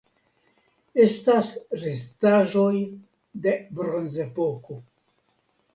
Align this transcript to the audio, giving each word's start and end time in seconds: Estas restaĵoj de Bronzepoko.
Estas 1.03 1.51
restaĵoj 1.83 2.75
de 3.45 3.55
Bronzepoko. 3.79 4.85